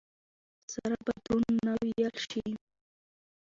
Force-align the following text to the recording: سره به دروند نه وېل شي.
سره 0.73 0.95
به 1.05 1.11
دروند 1.25 1.57
نه 1.65 1.73
وېل 1.83 2.15
شي. 2.31 2.47